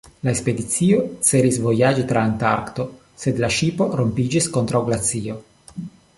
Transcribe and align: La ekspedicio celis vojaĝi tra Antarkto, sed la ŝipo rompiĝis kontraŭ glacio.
La 0.27 0.29
ekspedicio 0.35 1.03
celis 1.27 1.59
vojaĝi 1.65 2.05
tra 2.13 2.23
Antarkto, 2.29 2.87
sed 3.25 3.43
la 3.45 3.51
ŝipo 3.59 3.89
rompiĝis 4.01 4.49
kontraŭ 4.57 4.83
glacio. 4.89 5.39